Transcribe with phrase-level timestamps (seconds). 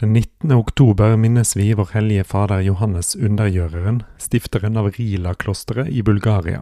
[0.00, 0.52] Den 19.
[0.52, 6.60] oktober minnes vi vår hellige fader Johannes undergjøreren, stifteren av Rila-klosteret i Bulgaria.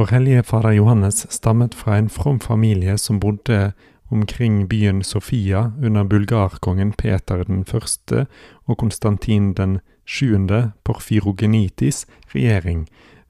[0.00, 3.74] Vår hellige fader Johannes stammet fra en from familie som bodde
[4.08, 8.24] omkring byen Sofia under bulgarkongen Peter den første
[8.64, 12.86] og Konstantin den sjuende Porfirogenitis regjering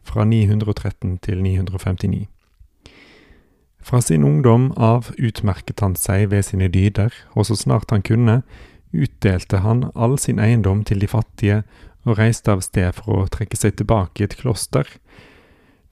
[0.07, 2.32] fra 913 til 959.
[3.83, 8.43] Fra sin ungdom av utmerket han seg ved sine dyder, og så snart han kunne,
[8.93, 11.63] utdelte han all sin eiendom til de fattige
[12.07, 14.87] og reiste av sted for å trekke seg tilbake i et kloster.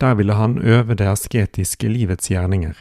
[0.01, 2.79] Der ville han øve det asketiske livets gjerninger.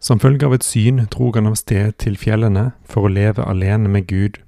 [0.00, 3.90] Som følge av et syn drog han av sted til fjellene for å leve alene
[3.92, 4.40] med Gud,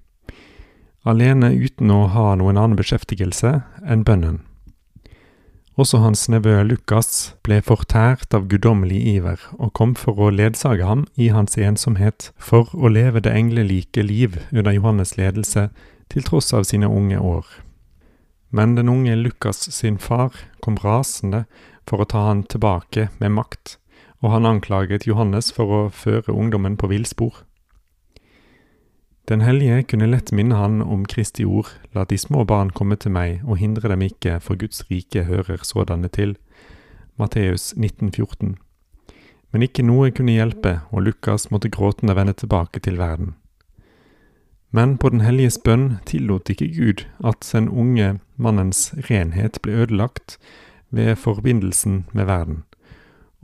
[1.09, 4.43] alene uten å ha noen annen beskjeftigelse enn bønnen.
[5.79, 11.05] Også hans nevø Lukas ble fortært av guddommelig iver og kom for å ledsage ham
[11.15, 15.69] i hans ensomhet for å leve det englelike liv under Johannes' ledelse
[16.11, 17.47] til tross av sine unge år.
[18.51, 20.35] Men den unge Lukas sin far
[20.65, 21.45] kom rasende
[21.87, 23.77] for å ta han tilbake med makt,
[24.19, 27.45] og han anklaget Johannes for å føre ungdommen på villspor.
[29.29, 33.13] Den hellige kunne lett minne han om Kristi ord, la de små barn komme til
[33.13, 36.39] meg, og hindre dem ikke, for Guds rike hører sådanne til.
[37.21, 38.55] Matteus 19,14.
[39.53, 43.35] Men ikke noe kunne hjelpe, og Lukas måtte gråtende vende tilbake til verden.
[44.71, 50.39] Men på den helliges bønn tillot ikke Gud at den unge mannens renhet ble ødelagt
[50.89, 52.65] ved forbindelsen med verden,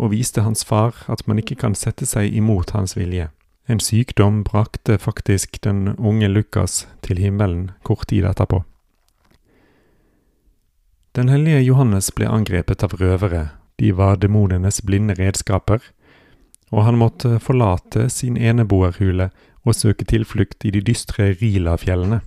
[0.00, 3.28] og viste hans far at man ikke kan sette seg imot hans vilje.
[3.66, 8.60] En sykdom brakte faktisk den unge Lukas til himmelen kort tid etterpå.
[11.16, 15.80] Den hellige Johannes ble angrepet av røvere, de var demonenes blinde redskaper,
[16.74, 19.30] og han måtte forlate sin eneboerhule
[19.64, 22.20] og søke tilflukt i de dystre Rila-fjellene.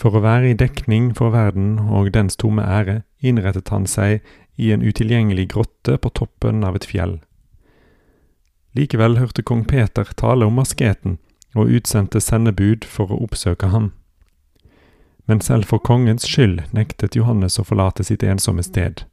[0.00, 4.24] For å være i dekning for verden og dens tomme ære innrettet han seg
[4.56, 7.18] i en utilgjengelig grotte på toppen av et fjell.
[8.76, 11.18] Likevel hørte kong Peter tale om asketen,
[11.56, 13.92] og utsendte sendebud for å oppsøke ham.
[15.26, 19.06] Men selv for kongens skyld nektet Johannes å forlate sitt ensomme sted.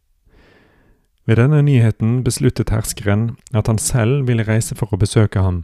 [1.26, 5.64] Ved denne nyheten besluttet herskeren at han selv ville reise for å besøke ham,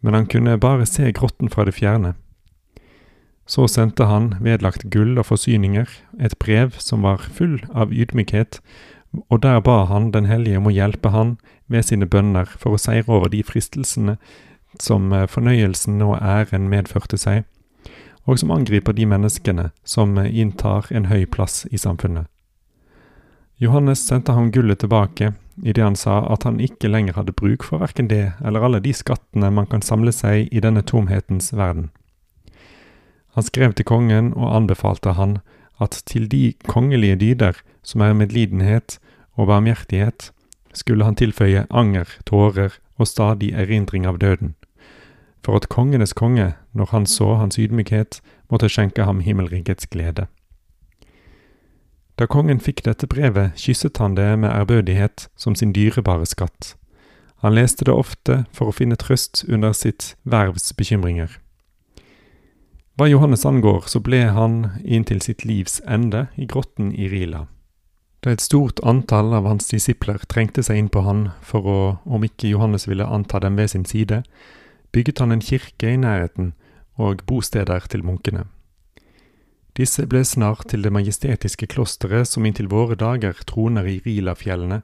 [0.00, 2.14] men han kunne bare se grotten fra det fjerne.
[3.50, 5.90] Så sendte han, vedlagt gull og forsyninger,
[6.22, 8.60] et brev som var full av ydmykhet,
[9.28, 12.78] og der ba han Den hellige om å hjelpe han ved sine bønner for å
[12.78, 14.16] seire over de fristelsene
[14.78, 17.44] som eh, fornøyelsen og æren medførte seg,
[18.26, 22.28] og som angriper de menneskene som eh, inntar en høy plass i samfunnet.
[23.60, 27.82] Johannes sendte ham gullet tilbake idet han sa at han ikke lenger hadde bruk for
[27.82, 31.90] verken det eller alle de skattene man kan samle seg i denne tomhetens verden.
[33.36, 35.38] Han skrev til kongen og anbefalte han
[35.80, 38.98] at til de kongelige dyder som er medlidenhet
[39.34, 40.32] og barmhjertighet,
[40.74, 44.54] skulle han tilføye anger, tårer og stadig erindring av døden,
[45.44, 48.20] for at kongenes konge, når han så hans ydmykhet,
[48.50, 50.26] måtte skjenke ham himmelrikets glede.
[52.20, 56.74] Da kongen fikk dette brevet, kysset han det med ærbødighet som sin dyrebare skatt.
[57.40, 61.38] Han leste det ofte for å finne trøst under sitt vervs bekymringer.
[63.00, 67.46] Hva Johannes angår, så ble han inntil sitt livs ende i grotten i Rila.
[68.20, 72.26] Da et stort antall av hans disipler trengte seg inn på han for å, om
[72.28, 74.18] ikke Johannes ville anta dem ved sin side,
[74.92, 76.52] bygget han en kirke i nærheten
[77.00, 78.44] og bosteder til munkene.
[79.80, 84.82] Disse ble snart til det majestetiske klosteret som inntil våre dager troner i Rilafjellene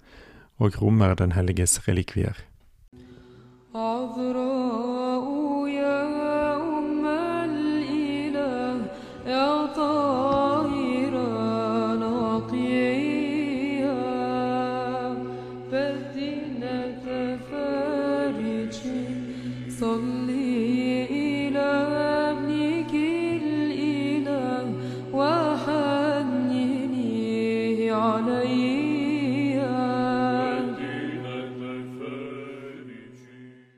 [0.56, 2.40] og rommer Den helliges relikvier.
[3.76, 4.45] Avro.